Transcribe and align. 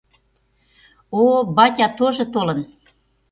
О, 1.21 1.23
батя 1.55 1.87
тожо 1.97 2.25
толын. 2.33 2.59